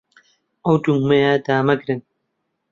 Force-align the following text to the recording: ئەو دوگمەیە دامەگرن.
ئەو 0.65 0.75
دوگمەیە 0.85 1.33
دامەگرن. 1.45 1.99